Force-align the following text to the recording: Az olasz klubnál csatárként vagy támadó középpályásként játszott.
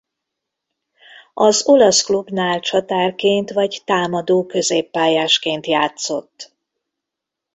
Az 1.33 1.67
olasz 1.67 2.03
klubnál 2.03 2.59
csatárként 2.59 3.51
vagy 3.51 3.81
támadó 3.85 4.45
középpályásként 4.45 5.67
játszott. 5.67 6.55